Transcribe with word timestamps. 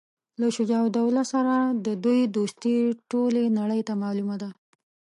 له 0.41 0.47
شجاع 0.55 0.81
الدوله 0.89 1.23
سره 1.33 1.55
د 1.85 1.87
دوی 2.05 2.21
دوستي 2.35 2.77
ټولي 3.11 3.43
نړۍ 3.59 3.81
ته 3.87 3.93
معلومه 4.03 4.35
ده. 4.41 4.49